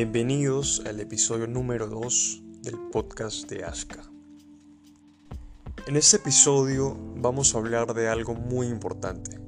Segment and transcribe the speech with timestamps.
[0.00, 4.00] Bienvenidos al episodio número 2 del podcast de Ashka.
[5.88, 9.40] En este episodio vamos a hablar de algo muy importante.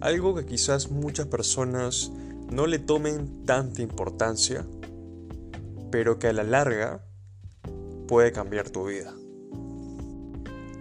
[0.00, 2.12] Algo que quizás muchas personas
[2.48, 4.64] no le tomen tanta importancia,
[5.90, 7.04] pero que a la larga
[8.06, 9.12] puede cambiar tu vida.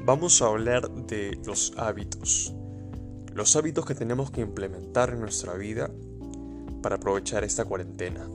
[0.06, 2.54] Vamos a hablar de los hábitos.
[3.34, 5.90] Los hábitos que tenemos que implementar en nuestra vida
[6.84, 8.30] para aprovechar esta cuarentena.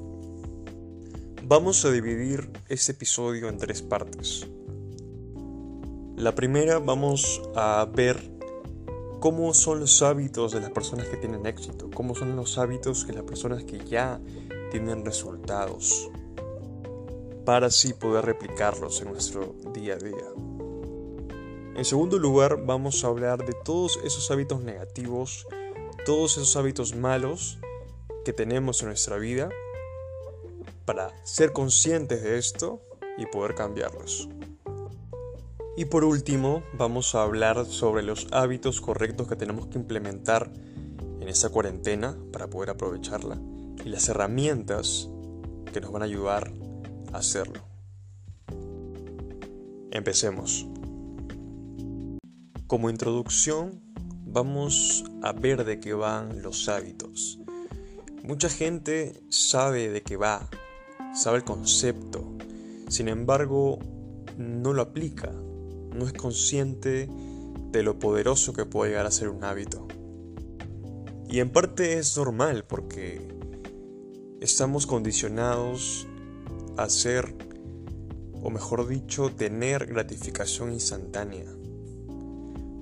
[1.50, 4.46] Vamos a dividir este episodio en tres partes.
[6.14, 8.30] La primera vamos a ver
[9.18, 13.14] cómo son los hábitos de las personas que tienen éxito, cómo son los hábitos de
[13.14, 14.20] las personas que ya
[14.70, 16.08] tienen resultados,
[17.44, 20.28] para así poder replicarlos en nuestro día a día.
[21.74, 25.48] En segundo lugar, vamos a hablar de todos esos hábitos negativos,
[26.06, 27.58] todos esos hábitos malos
[28.24, 29.48] que tenemos en nuestra vida
[30.84, 32.82] para ser conscientes de esto
[33.18, 34.28] y poder cambiarlos.
[35.76, 40.52] Y por último, vamos a hablar sobre los hábitos correctos que tenemos que implementar
[41.20, 43.40] en esta cuarentena para poder aprovecharla
[43.84, 45.08] y las herramientas
[45.72, 46.52] que nos van a ayudar
[47.12, 47.60] a hacerlo.
[49.90, 50.66] Empecemos.
[52.66, 53.80] Como introducción,
[54.26, 57.38] vamos a ver de qué van los hábitos.
[58.22, 60.48] Mucha gente sabe de qué va,
[61.14, 62.24] sabe el concepto,
[62.88, 63.78] sin embargo
[64.36, 67.08] no lo aplica, no es consciente
[67.70, 69.86] de lo poderoso que puede llegar a ser un hábito.
[71.28, 73.28] Y en parte es normal porque
[74.40, 76.08] estamos condicionados
[76.76, 77.34] a ser,
[78.42, 81.46] o mejor dicho, tener gratificación instantánea.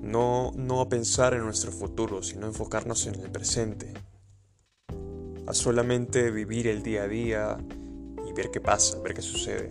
[0.00, 3.92] No, no a pensar en nuestro futuro, sino enfocarnos en el presente
[5.46, 7.58] a solamente vivir el día a día
[8.38, 9.70] ver qué pasa, ver qué sucede.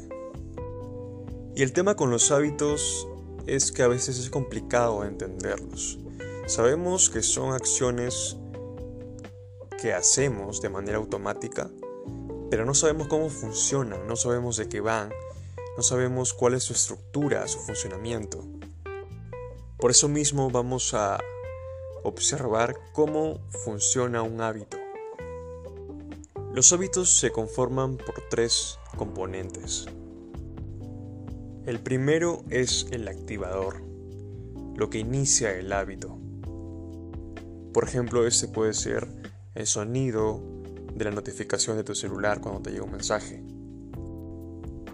[1.56, 3.08] Y el tema con los hábitos
[3.46, 5.98] es que a veces es complicado entenderlos.
[6.48, 8.36] Sabemos que son acciones
[9.82, 11.70] que hacemos de manera automática,
[12.50, 15.14] pero no sabemos cómo funcionan, no sabemos de qué van,
[15.78, 18.46] no sabemos cuál es su estructura, su funcionamiento.
[19.78, 21.20] Por eso mismo vamos a
[22.04, 24.78] observar cómo funciona un hábito.
[26.58, 29.86] Los hábitos se conforman por tres componentes.
[31.68, 33.84] El primero es el activador,
[34.76, 36.18] lo que inicia el hábito.
[37.72, 39.08] Por ejemplo, este puede ser
[39.54, 40.42] el sonido
[40.96, 43.44] de la notificación de tu celular cuando te llega un mensaje.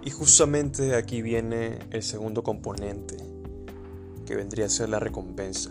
[0.03, 3.15] Y justamente aquí viene el segundo componente,
[4.25, 5.69] que vendría a ser la recompensa,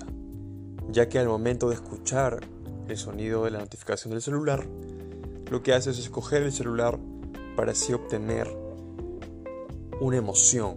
[0.89, 2.41] ya que al momento de escuchar
[2.89, 4.67] el sonido de la notificación del celular,
[5.53, 6.99] lo que hace es escoger el celular
[7.57, 8.49] para así obtener
[10.01, 10.77] una emoción,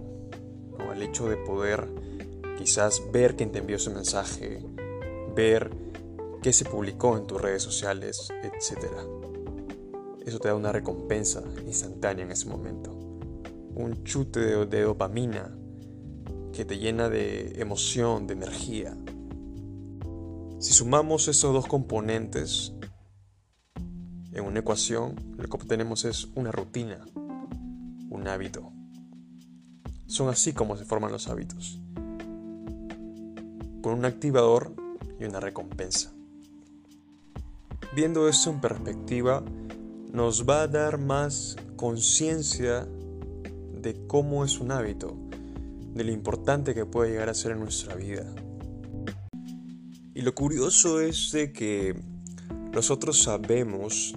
[0.78, 0.91] ¿no?
[0.91, 1.88] el hecho de poder
[2.58, 4.62] quizás ver quién te envió ese mensaje,
[5.34, 5.72] ver
[6.41, 8.91] qué se publicó en tus redes sociales, etc.
[10.25, 15.57] Eso te da una recompensa instantánea en ese momento, un chute de dopamina
[16.52, 18.97] que te llena de emoción, de energía.
[20.59, 22.75] Si sumamos esos dos componentes,
[24.35, 27.00] en una ecuación lo que obtenemos es una rutina,
[28.09, 28.72] un hábito.
[30.07, 31.79] Son así como se forman los hábitos,
[33.81, 34.75] con un activador
[35.19, 36.13] y una recompensa.
[37.95, 39.41] Viendo esto en perspectiva,
[40.12, 42.85] nos va a dar más conciencia
[43.81, 45.16] de cómo es un hábito,
[45.94, 48.25] de lo importante que puede llegar a ser en nuestra vida.
[50.13, 51.95] Y lo curioso es de que
[52.75, 54.13] nosotros sabemos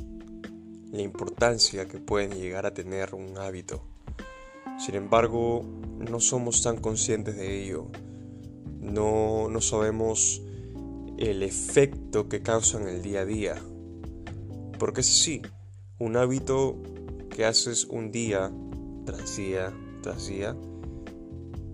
[0.91, 3.84] la importancia que pueden llegar a tener un hábito.
[4.84, 5.62] Sin embargo,
[6.10, 7.86] no somos tan conscientes de ello.
[8.80, 10.43] No, no sabemos
[11.19, 13.55] el efecto que causan el día a día.
[14.81, 15.40] Porque es así,
[16.00, 16.82] un hábito
[17.31, 18.50] que haces un día
[19.06, 19.72] tras día
[20.02, 20.56] tras día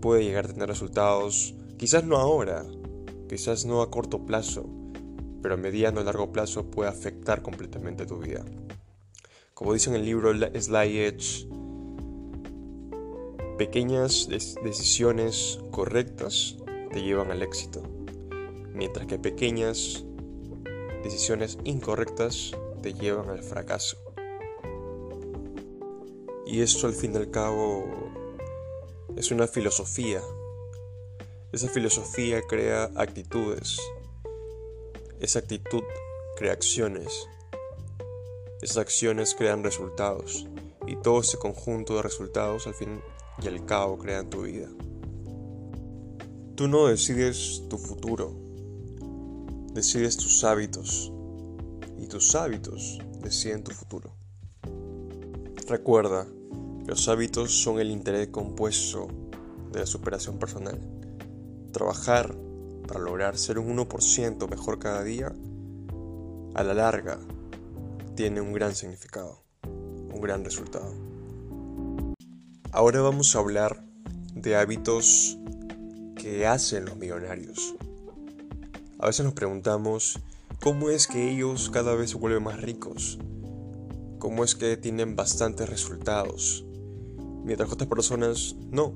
[0.03, 2.67] puede llegar a tener resultados, quizás no ahora,
[3.27, 4.69] quizás no a corto plazo,
[5.45, 8.43] pero a mediano o largo plazo puede afectar completamente tu vida.
[9.53, 11.47] Como dice en el libro Sly Edge,
[13.59, 16.57] pequeñas decisiones correctas
[16.91, 17.83] te llevan al éxito,
[18.73, 20.07] mientras que pequeñas
[21.03, 23.99] decisiones incorrectas te llevan al fracaso.
[26.47, 27.85] Y esto al fin y al cabo
[29.15, 30.23] es una filosofía.
[31.53, 33.79] Esa filosofía crea actitudes.
[35.25, 35.83] Esa actitud
[36.37, 37.27] crea acciones
[38.65, 40.47] esas acciones crean resultados
[40.87, 42.99] y todo ese conjunto de resultados al fin
[43.43, 44.71] y al cabo crean tu vida.
[46.55, 48.35] Tú no decides tu futuro,
[49.75, 51.13] decides tus hábitos
[51.99, 54.15] y tus hábitos deciden tu futuro.
[55.69, 56.27] Recuerda,
[56.87, 59.09] los hábitos son el interés compuesto
[59.73, 60.81] de la superación personal.
[61.71, 62.35] Trabajar
[62.87, 65.33] para lograr ser un 1% mejor cada día,
[66.55, 67.19] a la larga,
[68.15, 70.93] tiene un gran significado, un gran resultado.
[72.71, 73.85] Ahora vamos a hablar
[74.35, 75.39] de hábitos
[76.15, 77.75] que hacen los millonarios.
[78.99, 80.21] A veces nos preguntamos
[80.63, 83.19] cómo es que ellos cada vez se vuelven más ricos,
[84.19, 86.65] cómo es que tienen bastantes resultados,
[87.45, 88.95] mientras otras personas no.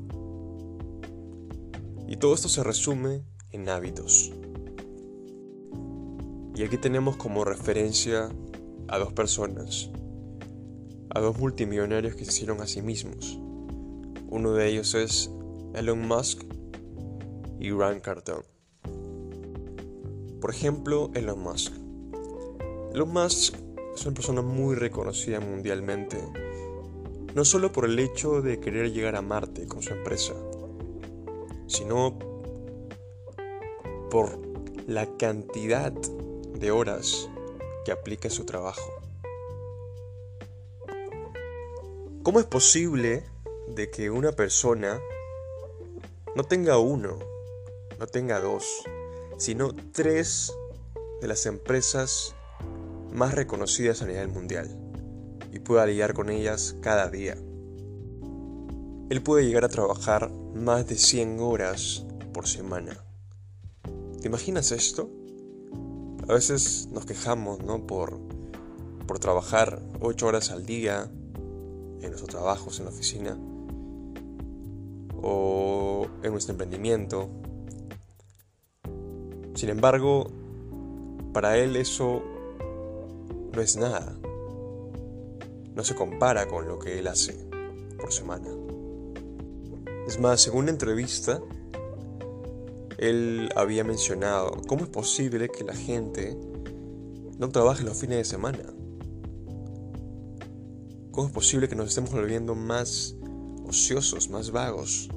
[2.06, 3.22] Y todo esto se resume
[3.52, 4.32] en hábitos.
[6.54, 8.30] Y aquí tenemos como referencia
[8.88, 9.90] a dos personas,
[11.10, 13.38] a dos multimillonarios que se hicieron a sí mismos.
[14.28, 15.30] Uno de ellos es
[15.74, 16.42] Elon Musk
[17.60, 18.44] y Grant Cardone.
[20.40, 21.72] Por ejemplo, Elon Musk.
[22.92, 23.54] Elon Musk
[23.94, 26.18] es una persona muy reconocida mundialmente,
[27.34, 30.34] no solo por el hecho de querer llegar a Marte con su empresa,
[31.66, 32.18] sino
[34.10, 34.38] por
[34.86, 37.28] la cantidad de horas
[37.84, 38.92] que aplica su trabajo.
[42.22, 43.24] ¿Cómo es posible
[43.74, 45.00] de que una persona
[46.34, 47.18] no tenga uno,
[47.98, 48.64] no tenga dos,
[49.38, 50.52] sino tres
[51.20, 52.34] de las empresas
[53.12, 54.68] más reconocidas a nivel mundial
[55.52, 57.34] y pueda lidiar con ellas cada día?
[59.10, 62.04] Él puede llegar a trabajar más de 100 horas
[62.34, 63.07] por semana.
[64.20, 65.10] ¿Te imaginas esto?
[66.28, 67.86] A veces nos quejamos, ¿no?
[67.86, 68.18] Por,
[69.06, 71.08] por trabajar ocho horas al día
[72.00, 73.38] en nuestros trabajos, en la oficina,
[75.22, 77.28] o en nuestro emprendimiento.
[79.54, 80.26] Sin embargo,
[81.32, 82.22] para él eso
[83.54, 84.16] no es nada.
[85.74, 87.48] No se compara con lo que él hace
[88.00, 88.48] por semana.
[90.08, 91.40] Es más, según una entrevista,
[92.98, 96.36] él había mencionado, ¿cómo es posible que la gente
[97.38, 98.64] no trabaje los fines de semana?
[101.12, 103.16] ¿Cómo es posible que nos estemos volviendo más
[103.64, 105.08] ociosos, más vagos?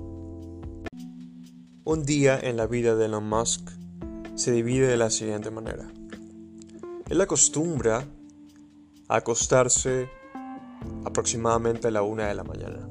[1.84, 3.70] Un día en la vida de Elon Musk
[4.36, 5.92] se divide de la siguiente manera.
[7.10, 8.06] Él acostumbra
[9.08, 10.08] a acostarse
[11.04, 12.88] aproximadamente a la una de la mañana.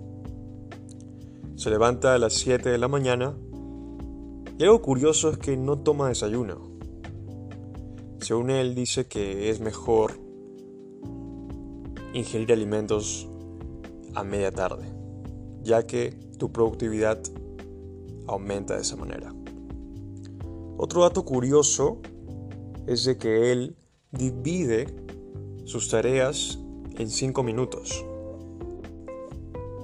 [1.54, 3.34] Se levanta a las 7 de la mañana
[4.60, 6.60] y algo curioso es que no toma desayuno.
[8.20, 10.20] Según él dice que es mejor
[12.12, 13.26] ingerir alimentos
[14.14, 14.84] a media tarde,
[15.62, 17.22] ya que tu productividad
[18.26, 19.34] aumenta de esa manera.
[20.76, 22.02] Otro dato curioso
[22.86, 23.76] es de que él
[24.12, 24.94] divide
[25.64, 26.58] sus tareas
[26.98, 28.04] en 5 minutos.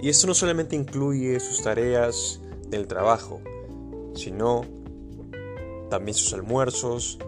[0.03, 3.41] Y esto no solamente incluye sus tareas del trabajo,
[4.17, 4.63] sino
[5.91, 7.19] también sus almuerzos,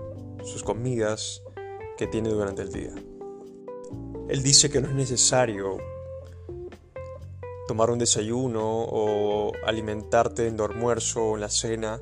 [0.44, 1.43] sus comidas
[1.96, 2.94] que tiene durante el día.
[4.29, 5.79] Él dice que no es necesario
[7.67, 12.01] tomar un desayuno o alimentarte en tu almuerzo o en la cena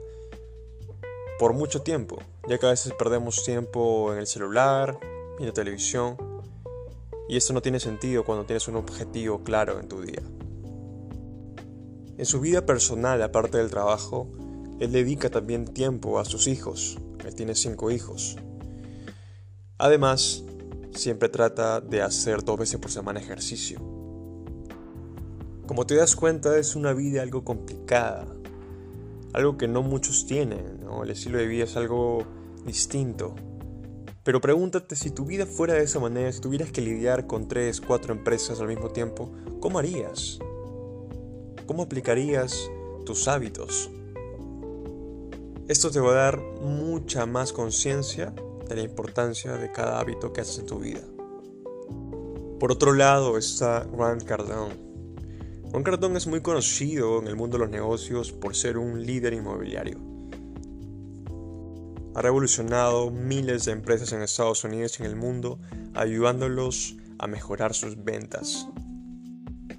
[1.38, 2.18] por mucho tiempo,
[2.48, 4.98] ya que a veces perdemos tiempo en el celular,
[5.38, 6.16] la televisión,
[7.28, 10.22] y esto no tiene sentido cuando tienes un objetivo claro en tu día.
[12.16, 14.28] En su vida personal, aparte del trabajo,
[14.78, 16.98] él dedica también tiempo a sus hijos.
[17.24, 18.36] Él tiene cinco hijos.
[19.78, 20.44] Además,
[20.94, 23.78] siempre trata de hacer dos veces por semana ejercicio.
[25.66, 28.26] Como te das cuenta, es una vida algo complicada.
[29.32, 30.80] Algo que no muchos tienen.
[31.02, 32.24] El estilo de vida es algo
[32.64, 33.34] distinto.
[34.24, 37.80] Pero pregúntate si tu vida fuera de esa manera, si tuvieras que lidiar con tres,
[37.80, 39.30] cuatro empresas al mismo tiempo,
[39.60, 40.38] ¿cómo harías?
[41.66, 42.70] ¿Cómo aplicarías
[43.04, 43.90] tus hábitos?
[45.68, 48.32] Esto te va a dar mucha más conciencia
[48.68, 51.00] de la importancia de cada hábito que haces en tu vida.
[52.60, 54.76] Por otro lado está Grant Cardone.
[55.70, 59.32] Grant Cardone es muy conocido en el mundo de los negocios por ser un líder
[59.32, 59.98] inmobiliario.
[62.14, 65.58] Ha revolucionado miles de empresas en Estados Unidos y en el mundo,
[65.94, 68.68] ayudándolos a mejorar sus ventas.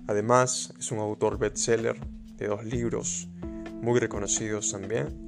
[0.06, 1.98] Además, es un autor bestseller
[2.36, 3.30] de dos libros
[3.82, 5.27] muy reconocidos también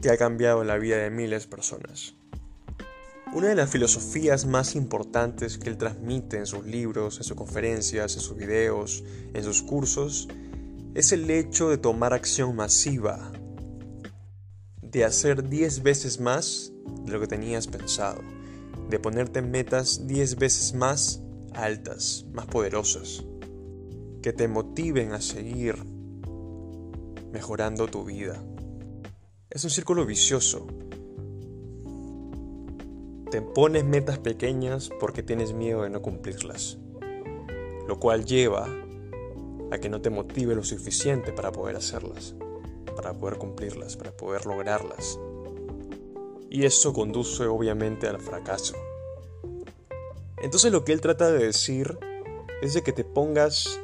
[0.00, 2.14] que ha cambiado la vida de miles de personas.
[3.34, 8.14] Una de las filosofías más importantes que él transmite en sus libros, en sus conferencias,
[8.14, 10.28] en sus videos, en sus cursos,
[10.94, 13.30] es el hecho de tomar acción masiva,
[14.80, 16.72] de hacer 10 veces más
[17.04, 18.22] de lo que tenías pensado,
[18.88, 21.20] de ponerte metas 10 veces más
[21.52, 23.24] altas, más poderosas,
[24.22, 25.76] que te motiven a seguir
[27.30, 28.42] mejorando tu vida.
[29.50, 30.66] Es un círculo vicioso
[33.30, 36.78] te pones metas pequeñas porque tienes miedo de no cumplirlas,
[37.86, 38.66] lo cual lleva
[39.70, 42.34] a que no te motive lo suficiente para poder hacerlas,
[42.96, 45.18] para poder cumplirlas, para poder lograrlas.
[46.48, 48.74] Y eso conduce obviamente al fracaso.
[50.38, 51.98] Entonces lo que él trata de decir
[52.62, 53.78] es de que te pongas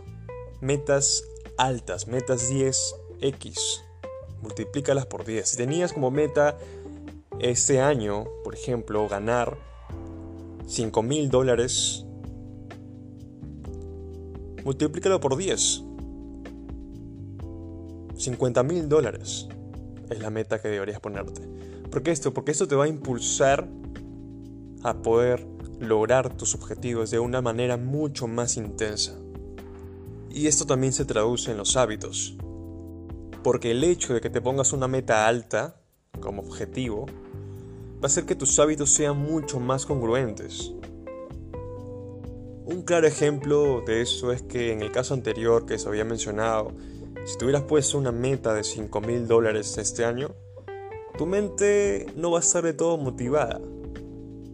[0.63, 1.25] metas
[1.59, 3.83] altas, metas 10x,
[4.45, 5.49] multiplícalas por 10.
[5.49, 6.57] Si tenías como meta
[7.41, 9.57] este año, por ejemplo, ganar
[10.67, 12.05] 5 mil dólares,
[14.65, 15.83] multiplícalo por 10.
[18.17, 19.49] 50 mil dólares
[20.09, 21.43] es la meta que deberías ponerte.
[21.91, 22.33] ¿Por qué esto?
[22.33, 23.69] Porque esto te va a impulsar
[24.83, 25.47] a poder
[25.81, 29.19] lograr tus objetivos de una manera mucho más intensa.
[30.31, 32.37] Y esto también se traduce en los hábitos.
[33.45, 35.77] Porque el hecho de que te pongas una meta alta
[36.19, 37.05] como objetivo
[37.97, 40.73] va a hacer que tus hábitos sean mucho más congruentes.
[42.65, 46.73] Un claro ejemplo de eso es que en el caso anterior que se había mencionado,
[47.27, 50.35] si tuvieras puesto una meta de 5 mil dólares este año,
[51.19, 53.61] tu mente no va a estar de todo motivada.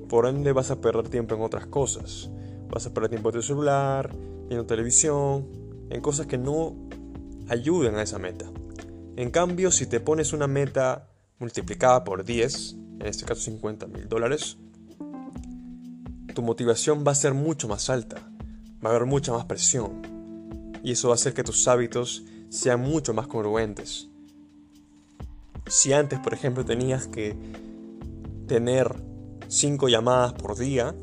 [0.09, 2.29] Por ende vas a perder tiempo en otras cosas.
[2.69, 4.11] Vas a perder tiempo en tu celular,
[4.49, 5.47] viendo televisión,
[5.91, 6.75] en cosas que no
[7.49, 8.51] ayuden a esa meta.
[9.21, 11.11] En cambio, si te pones una meta
[11.41, 14.57] multiplicada por 10, en este caso 50 mil dólares,
[16.35, 18.17] tu motivación va a ser mucho más alta,
[18.83, 20.01] va a haber mucha más presión
[20.83, 24.09] y eso va a hacer que tus hábitos sean mucho más congruentes.
[25.67, 27.37] Si antes, por ejemplo, tenías que
[28.47, 28.91] tener
[29.49, 30.95] 5 llamadas por día,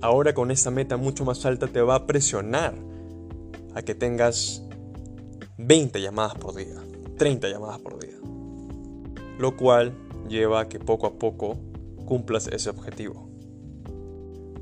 [0.00, 2.74] ahora con esta meta mucho más alta te va a presionar
[3.76, 4.64] a que tengas
[5.56, 6.74] 20 llamadas por día,
[7.20, 8.16] 30 llamadas por día.
[9.38, 9.92] Lo cual
[10.26, 11.58] lleva a que poco a poco
[12.06, 13.28] cumplas ese objetivo.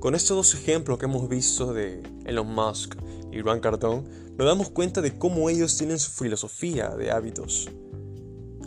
[0.00, 2.96] Con estos dos ejemplos que hemos visto de Elon Musk
[3.30, 4.02] y Grant Cardone,
[4.36, 7.70] nos damos cuenta de cómo ellos tienen su filosofía de hábitos,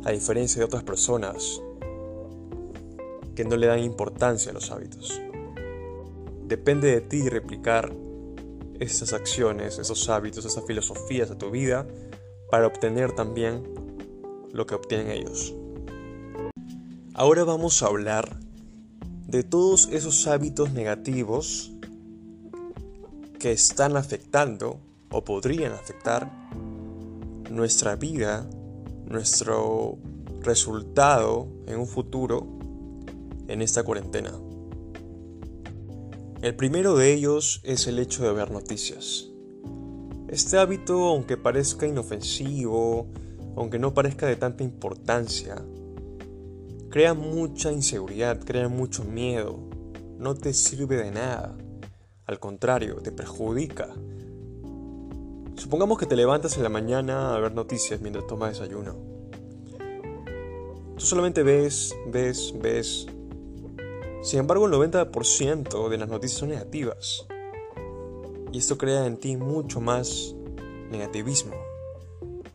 [0.06, 1.62] a diferencia de otras personas
[3.36, 5.22] que no le dan importancia a los hábitos.
[6.46, 7.94] Depende de ti replicar
[8.80, 11.86] esas acciones, esos hábitos, esas filosofías a tu vida
[12.50, 13.81] para obtener también
[14.54, 15.54] lo que obtienen ellos.
[17.14, 18.40] Ahora vamos a hablar
[19.28, 21.72] de todos esos hábitos negativos
[23.40, 24.80] que están afectando
[25.10, 26.32] o podrían afectar
[27.50, 28.50] nuestra vida,
[29.06, 29.98] nuestro
[30.42, 32.48] resultado en un futuro
[33.48, 34.32] en esta cuarentena.
[36.42, 39.28] El primero de ellos es el hecho de ver noticias.
[40.28, 43.08] Este hábito, aunque parezca inofensivo,
[43.56, 45.64] aunque no parezca de tanta importancia,
[46.90, 49.60] crea mucha inseguridad, crea mucho miedo,
[50.18, 51.58] no te sirve de nada.
[52.26, 53.90] Al contrario, te perjudica.
[55.56, 58.96] Supongamos que te levantas en la mañana a ver noticias mientras tomas desayuno.
[60.96, 63.08] Tú solamente ves, ves, ves.
[64.22, 67.26] Sin embargo, el 90% de las noticias son negativas.
[68.52, 70.36] Y esto crea en ti mucho más
[70.92, 71.56] negativismo,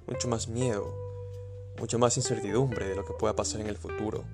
[0.06, 0.94] mucho más miedo,
[1.78, 4.24] mucho más incertidumbre de lo que pueda pasar en el futuro.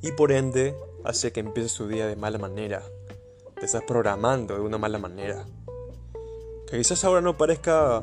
[0.00, 2.82] Y por ende, hace que empieces tu día de mala manera.
[3.58, 5.44] Te estás programando de una mala manera.
[6.70, 8.02] Que quizás ahora no parezca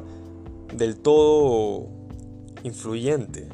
[0.75, 1.87] del todo
[2.63, 3.47] influyente.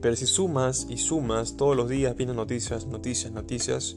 [0.00, 3.96] Pero si sumas y sumas todos los días viendo noticias, noticias, noticias,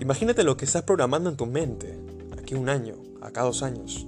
[0.00, 1.98] imagínate lo que estás programando en tu mente,
[2.38, 4.06] aquí un año, acá dos años.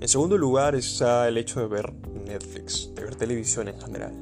[0.00, 1.92] En segundo lugar está el hecho de ver
[2.24, 4.12] Netflix, de ver televisión en general.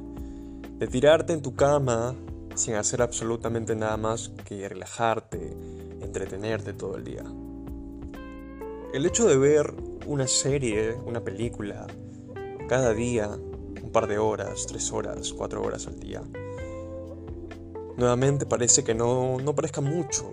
[0.79, 2.15] De tirarte en tu cama
[2.55, 5.55] sin hacer absolutamente nada más que relajarte,
[6.01, 7.23] entretenerte todo el día.
[8.91, 9.71] El hecho de ver
[10.07, 11.85] una serie, una película,
[12.67, 16.23] cada día, un par de horas, tres horas, cuatro horas al día,
[17.97, 20.31] nuevamente parece que no, no parezca mucho.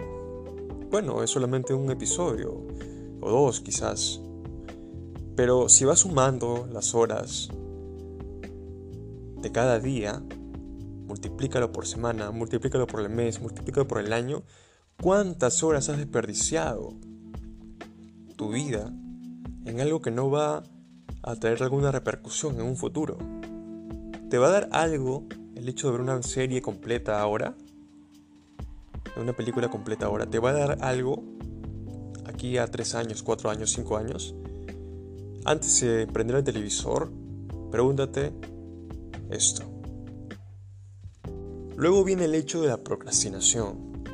[0.90, 2.62] Bueno, es solamente un episodio,
[3.20, 4.22] o dos quizás,
[5.36, 7.48] pero si vas sumando las horas
[9.40, 10.22] de cada día,
[11.06, 14.42] multiplícalo por semana, multiplícalo por el mes, multiplícalo por el año,
[15.02, 16.94] ¿cuántas horas has desperdiciado
[18.36, 18.92] tu vida
[19.64, 20.62] en algo que no va
[21.22, 23.18] a traer alguna repercusión en un futuro?
[24.30, 25.24] ¿Te va a dar algo
[25.54, 27.56] el hecho de ver una serie completa ahora?
[29.16, 30.26] Una película completa ahora.
[30.26, 31.22] ¿Te va a dar algo
[32.24, 34.34] aquí a 3 años, 4 años, 5 años?
[35.46, 37.12] Antes de prender el televisor,
[37.70, 38.32] pregúntate
[39.28, 39.62] esto.
[41.76, 44.04] Luego viene el hecho de la procrastinación.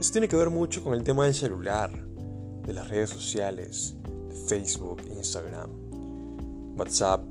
[0.00, 1.92] Esto tiene que ver mucho con el tema del celular,
[2.66, 3.94] de las redes sociales,
[4.28, 5.70] de Facebook, Instagram,
[6.76, 7.22] WhatsApp.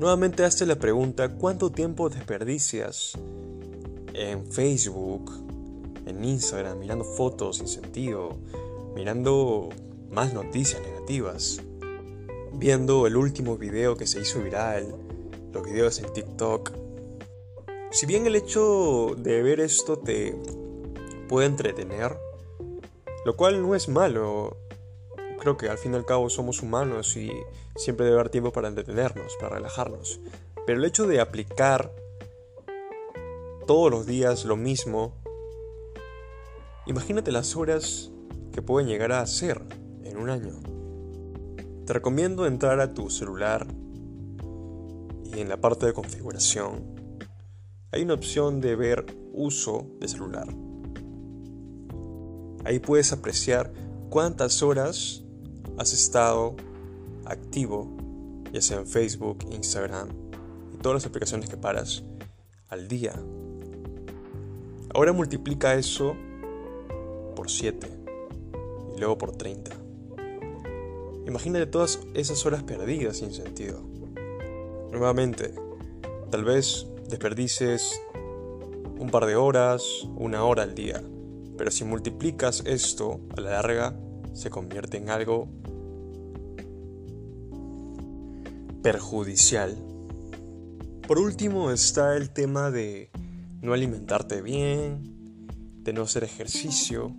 [0.00, 3.12] Nuevamente hazte la pregunta, ¿cuánto tiempo desperdicias
[4.12, 5.30] en Facebook,
[6.04, 8.38] en Instagram, mirando fotos sin sentido,
[8.96, 9.68] mirando
[10.10, 11.60] más noticias negativas,
[12.56, 14.94] viendo el último video que se hizo viral,
[15.52, 16.72] los videos en TikTok,
[17.90, 20.36] si bien el hecho de ver esto te
[21.28, 22.16] puede entretener,
[23.24, 24.56] lo cual no es malo,
[25.38, 27.30] creo que al fin y al cabo somos humanos y
[27.76, 30.20] siempre debe haber tiempo para entretenernos, para relajarnos.
[30.66, 31.92] Pero el hecho de aplicar
[33.66, 35.12] todos los días lo mismo,
[36.86, 38.10] imagínate las horas
[38.52, 39.62] que pueden llegar a hacer
[40.02, 40.83] en un año.
[41.86, 43.66] Te recomiendo entrar a tu celular
[45.34, 46.82] y en la parte de configuración
[47.92, 50.48] hay una opción de ver uso de celular.
[52.64, 53.70] Ahí puedes apreciar
[54.08, 55.24] cuántas horas
[55.76, 56.56] has estado
[57.26, 57.94] activo,
[58.50, 60.08] ya sea en Facebook, Instagram
[60.72, 62.02] y todas las aplicaciones que paras
[62.70, 63.12] al día.
[64.94, 66.16] Ahora multiplica eso
[67.36, 67.86] por 7
[68.96, 69.83] y luego por 30.
[71.26, 73.82] Imagínate todas esas horas perdidas sin sentido.
[74.90, 75.54] Nuevamente,
[76.30, 78.00] tal vez desperdices
[78.98, 79.82] un par de horas,
[80.16, 81.02] una hora al día.
[81.56, 83.96] Pero si multiplicas esto a la larga,
[84.32, 85.48] se convierte en algo
[88.82, 89.76] perjudicial.
[91.06, 93.10] Por último está el tema de
[93.62, 95.46] no alimentarte bien,
[95.82, 97.14] de no hacer ejercicio,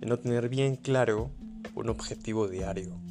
[0.00, 1.30] de no tener bien claro
[1.74, 3.07] un objetivo diario.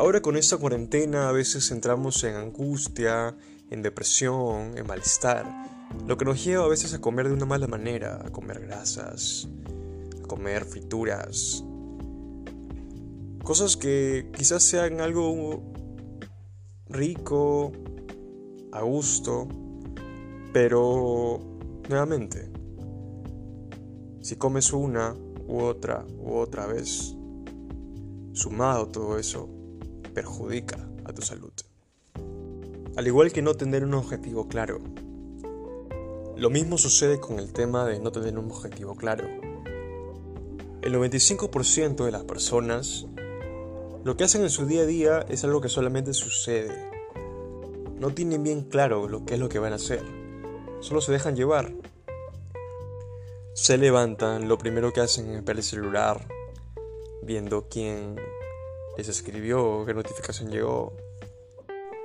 [0.00, 3.36] Ahora con esta cuarentena a veces entramos en angustia,
[3.68, 5.44] en depresión, en malestar,
[6.06, 9.46] lo que nos lleva a veces a comer de una mala manera, a comer grasas,
[10.24, 11.62] a comer frituras,
[13.44, 15.70] cosas que quizás sean algo
[16.88, 17.70] rico,
[18.72, 19.48] a gusto,
[20.54, 21.40] pero
[21.90, 22.50] nuevamente,
[24.22, 25.14] si comes una
[25.46, 27.14] u otra u otra vez,
[28.32, 29.59] sumado todo eso,
[30.10, 31.52] perjudica a tu salud
[32.96, 34.80] al igual que no tener un objetivo claro.
[36.36, 39.26] Lo mismo sucede con el tema de no tener un objetivo claro.
[40.82, 43.06] El 95% de las personas
[44.04, 46.90] lo que hacen en su día a día es algo que solamente sucede.
[47.98, 50.02] No tienen bien claro lo que es lo que van a hacer.
[50.80, 51.72] Solo se dejan llevar.
[53.54, 56.26] Se levantan, lo primero que hacen es ver el celular,
[57.22, 58.16] viendo quién
[58.96, 60.94] les escribió, qué notificación llegó,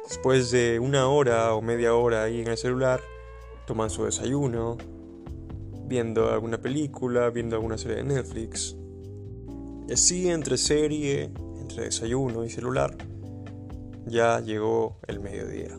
[0.08, 3.02] Después de una hora o media hora ahí en el celular,
[3.66, 4.78] toman su desayuno,
[5.88, 8.76] viendo alguna película, viendo alguna serie de Netflix.
[9.88, 12.96] Y así entre serie, entre desayuno y celular,
[14.06, 15.76] ya llegó el mediodía.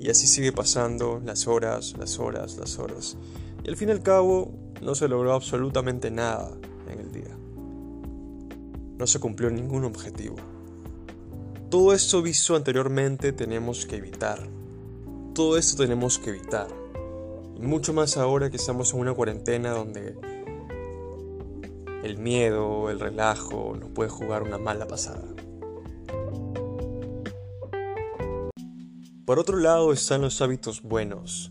[0.00, 3.16] Y así sigue pasando las horas, las horas, las horas.
[3.62, 4.50] Y al fin y al cabo
[4.82, 6.50] no se logró absolutamente nada.
[8.98, 10.36] No se cumplió ningún objetivo.
[11.70, 14.48] Todo esto visto anteriormente tenemos que evitar.
[15.34, 16.68] Todo esto tenemos que evitar.
[17.56, 20.16] Y mucho más ahora que estamos en una cuarentena donde
[22.04, 25.24] el miedo, el relajo nos puede jugar una mala pasada.
[29.24, 31.50] Por otro lado están los hábitos buenos,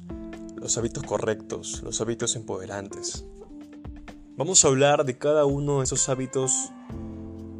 [0.55, 3.25] los hábitos correctos, los hábitos empoderantes.
[4.37, 6.71] Vamos a hablar de cada uno de esos hábitos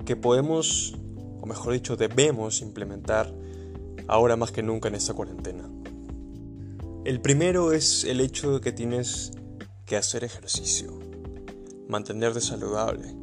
[0.05, 0.95] que podemos
[1.43, 3.29] o mejor dicho, debemos implementar
[4.07, 5.69] ahora más que nunca en esta cuarentena.
[7.03, 9.33] El primero es el hecho de que tienes
[9.85, 10.97] que hacer ejercicio,
[11.89, 13.13] mantenerte saludable.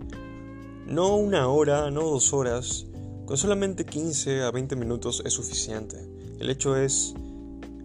[0.87, 2.85] No una hora, no dos horas,
[3.25, 5.97] con solamente 15 a 20 minutos es suficiente.
[6.39, 7.15] El hecho es,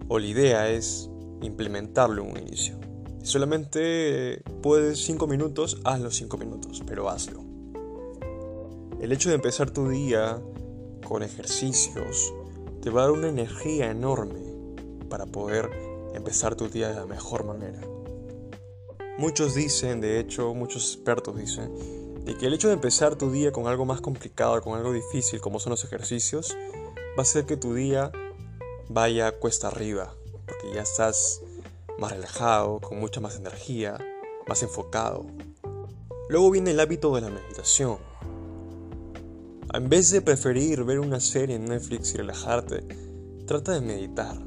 [0.10, 1.10] o la idea es,
[1.42, 2.78] implementarlo en un inicio.
[3.24, 7.45] Solamente puedes 5 minutos, hazlo 5 minutos, pero hazlo.
[9.06, 10.42] El hecho de empezar tu día
[11.08, 12.34] con ejercicios
[12.82, 14.42] te va a dar una energía enorme
[15.12, 15.70] para poder
[16.16, 17.82] empezar tu día de la mejor manera.
[19.20, 23.52] Muchos dicen, de hecho, muchos expertos dicen, de que el hecho de empezar tu día
[23.52, 26.58] con algo más complicado, con algo difícil, como son los ejercicios,
[26.98, 28.12] va a hacer que tu día
[28.90, 30.16] vaya cuesta arriba,
[30.48, 31.44] porque ya estás
[32.00, 34.00] más relajado, con mucha más energía,
[34.48, 35.28] más enfocado.
[36.28, 38.15] Luego viene el hábito de la meditación.
[39.74, 42.86] En vez de preferir ver una serie en Netflix y relajarte,
[43.46, 44.38] trata de meditar.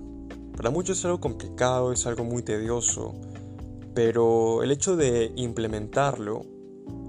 [0.57, 3.15] Para muchos es algo complicado, es algo muy tedioso,
[3.95, 6.43] pero el hecho de implementarlo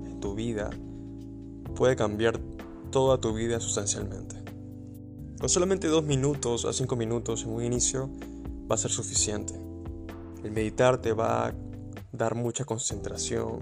[0.06, 0.70] en tu vida
[1.76, 2.40] puede cambiar
[2.92, 4.36] toda tu vida sustancialmente.
[5.40, 8.10] Con solamente dos minutos a cinco minutos en un inicio
[8.70, 9.54] va a ser suficiente.
[10.44, 11.54] El meditar te va a
[12.12, 13.60] dar mucha concentración,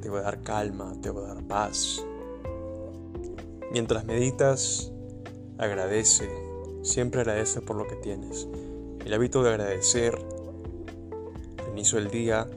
[0.00, 2.04] te va a dar calma, te va a dar paz.
[3.70, 4.92] Mientras meditas,
[5.58, 6.28] agradece,
[6.82, 8.48] siempre agradece por lo que tienes.
[9.04, 10.18] El hábito de agradecer
[11.58, 12.48] al inicio del día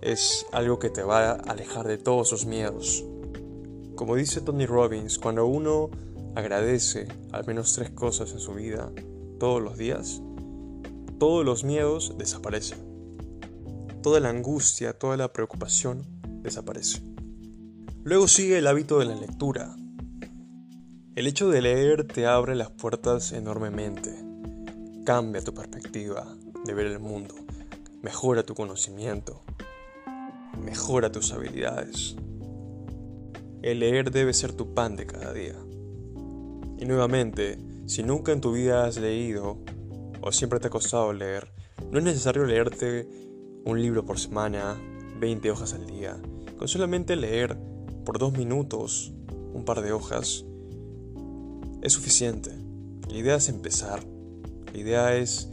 [0.00, 3.04] es algo que te va a alejar de todos esos miedos.
[3.94, 5.90] Como dice Tony Robbins, cuando uno
[6.34, 8.90] agradece al menos tres cosas en su vida
[9.38, 10.22] todos los días,
[11.18, 12.92] todos los miedos desaparecen
[14.02, 16.04] toda la angustia, toda la preocupación
[16.42, 17.02] desaparece.
[18.02, 19.76] Luego sigue el hábito de la lectura.
[21.14, 24.14] El hecho de leer te abre las puertas enormemente.
[25.04, 26.26] Cambia tu perspectiva
[26.64, 27.34] de ver el mundo.
[28.00, 29.42] Mejora tu conocimiento.
[30.64, 32.16] Mejora tus habilidades.
[33.60, 35.54] El leer debe ser tu pan de cada día.
[36.78, 39.58] Y nuevamente, si nunca en tu vida has leído
[40.22, 41.52] o siempre te ha costado leer,
[41.90, 43.06] no es necesario leerte
[43.66, 44.80] un libro por semana,
[45.20, 46.16] 20 hojas al día.
[46.56, 47.58] Con solamente leer
[48.06, 49.12] por dos minutos
[49.52, 50.46] un par de hojas
[51.82, 52.50] es suficiente.
[53.08, 54.02] La idea es empezar.
[54.72, 55.50] La idea es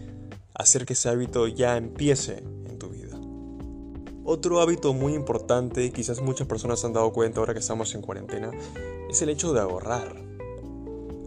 [0.53, 3.19] hacer que ese hábito ya empiece en tu vida.
[4.23, 8.01] Otro hábito muy importante, quizás muchas personas se han dado cuenta ahora que estamos en
[8.01, 8.51] cuarentena,
[9.09, 10.15] es el hecho de ahorrar.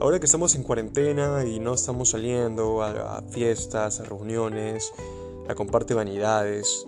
[0.01, 4.93] Ahora que estamos en cuarentena y no estamos saliendo a, fiestas, a reuniones,
[5.47, 6.85] la comparte vanidades,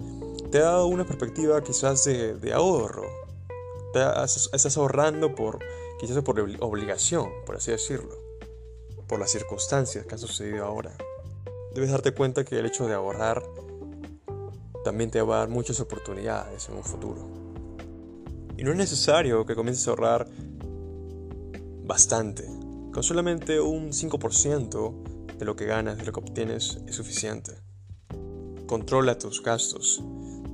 [0.50, 3.07] te ha dado una perspectiva quizás de, ahorro.
[3.92, 5.59] Te estás ahorrando por,
[6.07, 8.17] quizás por obligación, por así decirlo,
[9.07, 10.93] por las circunstancias que han sucedido ahora.
[11.75, 13.43] Debes darte cuenta que el hecho de ahorrar
[14.85, 17.27] también te va a dar muchas oportunidades en un futuro.
[18.57, 20.29] Y no es necesario que comiences a ahorrar
[21.85, 22.45] bastante.
[22.93, 27.53] Con solamente un 5% de lo que ganas, de lo que obtienes, es suficiente.
[28.67, 30.03] Controla tus gastos.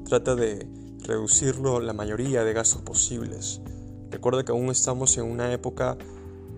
[0.08, 0.66] Trata de
[1.02, 3.60] reducirlo la mayoría de gastos posibles.
[4.10, 5.96] Recuerda que aún estamos en una época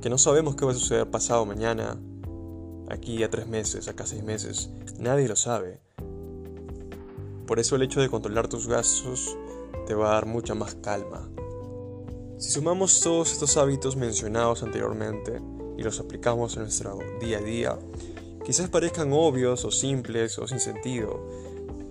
[0.01, 1.99] que no sabemos qué va a suceder pasado mañana,
[2.89, 4.71] aquí a tres meses, acá a seis meses.
[4.99, 5.81] Nadie lo sabe.
[7.47, 9.37] Por eso el hecho de controlar tus gastos
[9.87, 11.29] te va a dar mucha más calma.
[12.39, 15.41] Si sumamos todos estos hábitos mencionados anteriormente
[15.77, 17.79] y los aplicamos en nuestro día a día,
[18.45, 21.25] Quizás parezcan obvios o simples o sin sentido,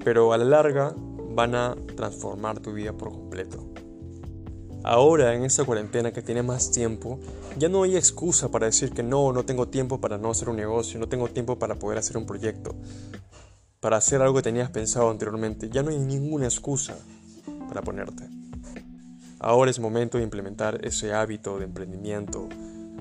[0.03, 0.93] pero a la larga
[1.29, 3.63] van a transformar tu vida por completo.
[4.83, 7.19] Ahora, en esta cuarentena que tiene más tiempo,
[7.57, 10.55] ya no hay excusa para decir que no, no tengo tiempo para no hacer un
[10.55, 12.73] negocio, no tengo tiempo para poder hacer un proyecto,
[13.79, 15.69] para hacer algo que tenías pensado anteriormente.
[15.69, 16.97] Ya no hay ninguna excusa
[17.67, 18.27] para ponerte.
[19.39, 22.49] Ahora es momento de implementar ese hábito de emprendimiento,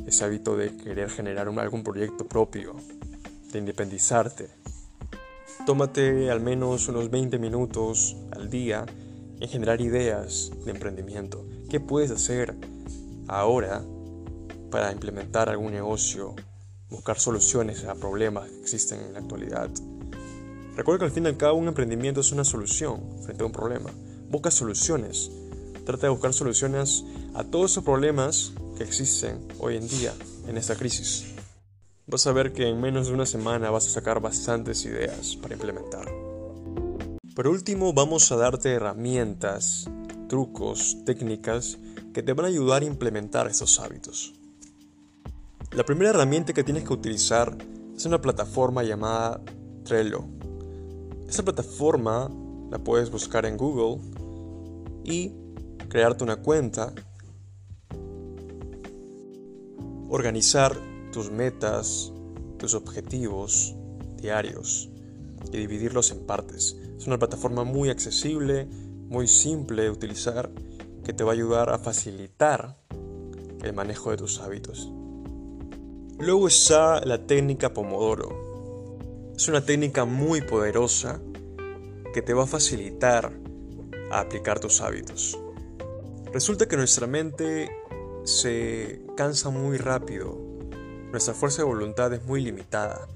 [0.07, 2.77] ese hábito de querer generar algún proyecto propio,
[3.53, 4.51] de independizarte.
[5.64, 8.85] Tómate al menos unos 20 minutos al día
[9.40, 11.45] en generar ideas de emprendimiento.
[11.71, 12.55] ¿Qué puedes hacer
[13.29, 13.83] ahora
[14.71, 16.35] para implementar algún negocio?
[16.91, 19.71] Buscar soluciones a problemas que existen en la actualidad.
[20.77, 23.53] Recuerda que al fin y al cabo un emprendimiento es una solución frente a un
[23.53, 23.91] problema.
[24.29, 25.31] Busca soluciones.
[25.87, 27.05] Trata de buscar soluciones
[27.35, 30.13] a todos esos problemas que existen hoy en día
[30.47, 31.31] en esta crisis
[32.11, 35.55] vas a ver que en menos de una semana vas a sacar bastantes ideas para
[35.55, 36.09] implementar.
[37.37, 39.89] Por último, vamos a darte herramientas,
[40.31, 41.77] trucos, técnicas
[42.14, 44.33] que te van a ayudar a implementar estos hábitos.
[45.73, 47.59] La primera herramienta que tienes que utilizar
[47.97, 49.43] es una plataforma llamada
[49.83, 50.25] Trello.
[51.29, 52.31] Esa plataforma
[52.71, 53.99] la puedes buscar en Google
[55.03, 55.33] y
[55.88, 56.95] crearte una cuenta,
[60.09, 60.77] organizar
[61.12, 62.12] tus metas,
[62.57, 63.75] tus objetivos
[64.16, 64.90] diarios
[65.53, 66.77] y dividirlos en partes.
[66.97, 68.69] Es una plataforma muy accesible,
[69.11, 70.51] muy simple de utilizar,
[71.05, 72.79] que te va a ayudar a facilitar
[73.61, 74.88] el manejo de tus hábitos.
[76.20, 79.29] Luego está la técnica Pomodoro.
[79.35, 81.20] Es una técnica muy poderosa
[82.14, 83.33] que te va a facilitar
[84.12, 85.37] a aplicar tus hábitos.
[86.33, 87.68] Resulta que nuestra mente
[88.23, 90.38] se cansa muy rápido,
[91.11, 93.09] nuestra fuerza de voluntad es muy limitada,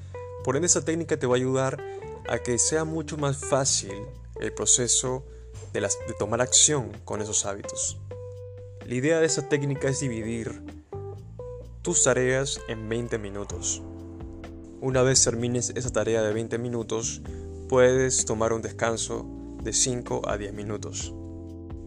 [0.42, 1.80] por ende esa técnica te va a ayudar
[2.28, 3.94] a que sea mucho más fácil
[4.40, 5.24] el proceso
[5.72, 5.86] de,
[6.18, 7.98] tomar acción con esos hábitos.
[8.86, 10.62] La idea de esa técnica es dividir
[11.82, 13.82] tus tareas en 20 minutos.
[14.80, 17.22] Una vez termines esa tarea de 20 minutos,
[17.68, 19.26] puedes tomar un descanso
[19.62, 21.14] de 5 a 10 minutos.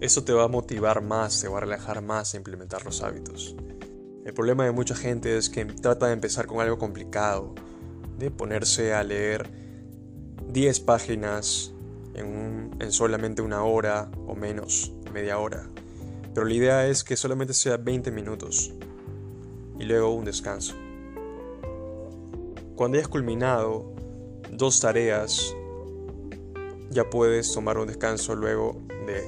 [0.02, 3.56] Eso te va a motivar más, te va a relajar más a implementar los hábitos.
[4.26, 7.56] El problema de mucha gente es que trata de empezar con algo complicado,
[8.18, 9.50] de ponerse a leer
[10.52, 11.74] 10 páginas
[12.18, 15.70] en, en solamente una hora o menos, media hora.
[16.34, 18.74] Pero la idea es que solamente sea 20 minutos
[19.80, 20.76] y luego un descanso.
[22.76, 23.92] Cuando hayas culminado
[24.52, 25.56] dos tareas,
[26.92, 29.24] ya puedes tomar un descanso luego de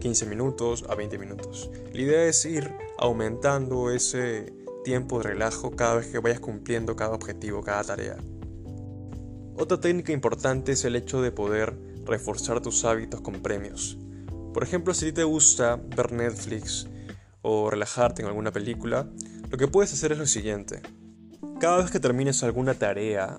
[0.00, 1.70] 15 minutos a 20 minutos.
[1.92, 4.52] La idea es ir aumentando ese
[4.84, 8.16] tiempo de relajo cada vez que vayas cumpliendo cada objetivo, cada tarea.
[9.56, 13.98] Otra técnica importante es el hecho de poder reforzar tus hábitos con premios.
[14.52, 16.86] Por ejemplo, si te gusta ver Netflix
[17.40, 19.08] o relajarte en alguna película,
[19.50, 20.82] lo que puedes hacer es lo siguiente.
[21.58, 23.38] Cada vez que termines alguna tarea,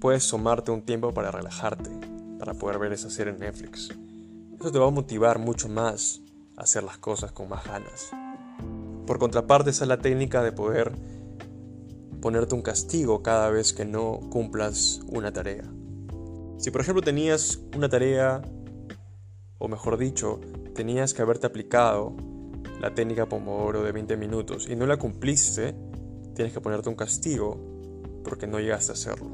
[0.00, 1.90] puedes tomarte un tiempo para relajarte,
[2.38, 3.90] para poder ver esa serie en Netflix.
[4.58, 6.20] Eso te va a motivar mucho más
[6.56, 8.10] a hacer las cosas con más ganas.
[9.06, 10.92] Por contraparte, esa es la técnica de poder
[12.20, 15.64] ponerte un castigo cada vez que no cumplas una tarea.
[16.58, 18.42] Si por ejemplo tenías una tarea,
[19.58, 20.40] o mejor dicho,
[20.74, 22.16] tenías que haberte aplicado
[22.80, 25.76] la técnica Pomodoro de 20 minutos y no la cumpliste,
[26.34, 27.56] tienes que ponerte un castigo
[28.24, 29.30] porque no llegaste a hacerlo.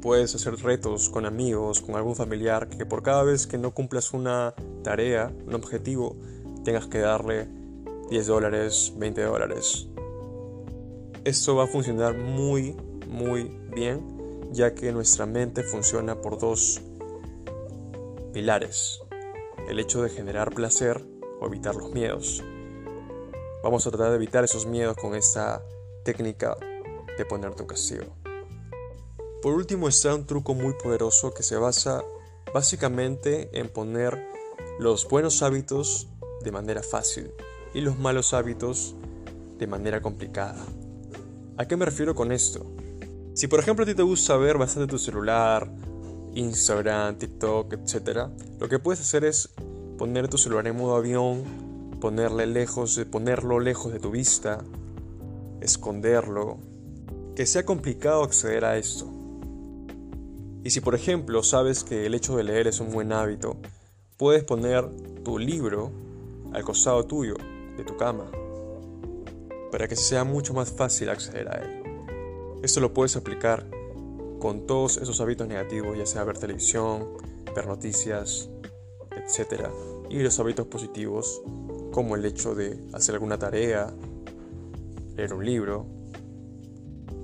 [0.00, 4.14] Puedes hacer retos con amigos, con algún familiar, que por cada vez que no cumplas
[4.14, 6.16] una tarea, un objetivo,
[6.64, 7.46] tengas que darle
[8.08, 9.86] 10 dólares, 20 dólares.
[11.24, 12.74] Esto va a funcionar muy,
[13.06, 14.21] muy bien,
[14.52, 16.80] ya que nuestra mente funciona por dos
[18.32, 19.00] pilares.
[19.68, 21.04] El hecho de generar placer
[21.40, 22.42] o evitar los miedos.
[23.62, 25.62] Vamos a tratar de evitar esos miedos con esta
[26.04, 26.56] técnica
[27.16, 28.16] de ponerte un castigo.
[29.40, 32.04] Por último está un truco muy poderoso que se basa
[32.52, 34.28] básicamente en poner
[34.78, 36.08] los buenos hábitos
[36.42, 37.32] de manera fácil
[37.74, 38.94] y los malos hábitos
[39.58, 40.64] de manera complicada.
[41.56, 42.66] ¿A qué me refiero con esto?
[43.34, 45.70] Si por ejemplo a ti te gusta ver bastante tu celular,
[46.34, 48.28] Instagram, TikTok, etc.,
[48.60, 49.48] lo que puedes hacer es
[49.96, 51.42] poner tu celular en modo avión,
[52.00, 54.62] ponerle lejos, ponerlo lejos de tu vista,
[55.62, 56.58] esconderlo,
[57.34, 59.06] que sea complicado acceder a esto.
[60.62, 63.56] Y si por ejemplo sabes que el hecho de leer es un buen hábito,
[64.18, 64.88] puedes poner
[65.24, 65.90] tu libro
[66.52, 67.36] al costado tuyo,
[67.76, 68.30] de tu cama,
[69.70, 71.81] para que sea mucho más fácil acceder a él.
[72.62, 73.68] Esto lo puedes aplicar
[74.38, 77.08] con todos esos hábitos negativos, ya sea ver televisión,
[77.56, 78.50] ver noticias,
[79.10, 79.68] etc.
[80.08, 81.42] Y los hábitos positivos,
[81.90, 83.92] como el hecho de hacer alguna tarea,
[85.16, 85.86] leer un libro,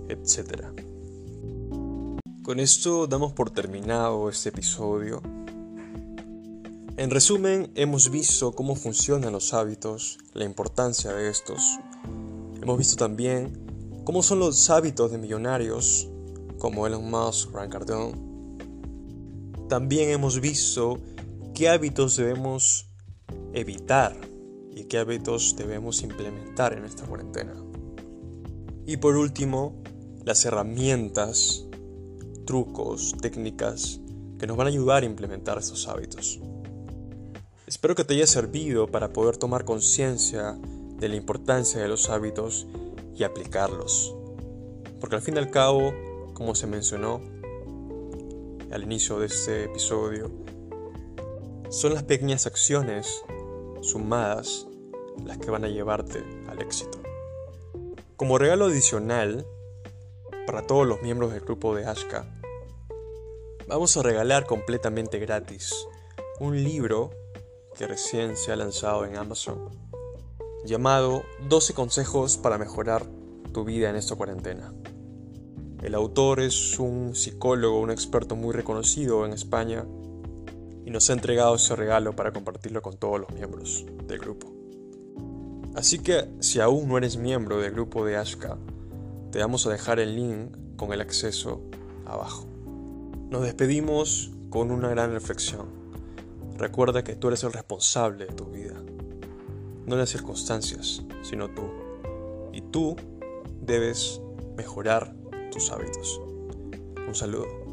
[0.08, 0.64] etc.
[2.42, 5.22] Con esto damos por terminado este episodio.
[6.96, 11.78] En resumen, hemos visto cómo funcionan los hábitos, la importancia de estos.
[12.60, 13.67] Hemos visto también
[14.08, 16.08] cómo son los hábitos de millonarios
[16.56, 18.14] como Elon Musk, Grant Cardone.
[19.68, 20.98] También hemos visto
[21.54, 22.88] qué hábitos debemos
[23.52, 24.16] evitar
[24.74, 27.52] y qué hábitos debemos implementar en esta cuarentena.
[28.86, 29.82] Y por último,
[30.24, 31.66] las herramientas,
[32.46, 34.00] trucos, técnicas
[34.38, 36.40] que nos van a ayudar a implementar estos hábitos.
[37.66, 40.58] Espero que te haya servido para poder tomar conciencia
[40.98, 42.66] de la importancia de los hábitos
[43.18, 44.14] y aplicarlos.
[45.00, 45.92] Porque al fin y al cabo,
[46.34, 47.20] como se mencionó
[48.70, 50.30] al inicio de este episodio,
[51.70, 53.24] son las pequeñas acciones
[53.82, 54.66] sumadas
[55.24, 56.98] las que van a llevarte al éxito.
[58.16, 59.46] Como regalo adicional,
[60.46, 62.26] para todos los miembros del grupo de Ashka,
[63.66, 65.74] vamos a regalar completamente gratis
[66.40, 67.10] un libro
[67.76, 69.87] que recién se ha lanzado en Amazon,
[70.64, 73.06] llamado 12 consejos para mejorar
[73.52, 74.72] tu vida en esta cuarentena.
[75.82, 79.86] El autor es un psicólogo, un experto muy reconocido en España
[80.84, 84.52] y nos ha entregado ese regalo para compartirlo con todos los miembros del grupo.
[85.74, 88.58] Así que si aún no eres miembro del grupo de Ashka,
[89.30, 91.62] te vamos a dejar el link con el acceso
[92.06, 92.46] abajo.
[93.30, 95.68] Nos despedimos con una gran reflexión.
[96.56, 98.82] Recuerda que tú eres el responsable de tu vida,
[99.88, 101.62] no las circunstancias, sino tú.
[102.52, 102.94] Y tú
[103.60, 104.20] debes
[104.56, 105.14] mejorar
[105.50, 106.20] tus hábitos.
[107.06, 107.67] Un saludo.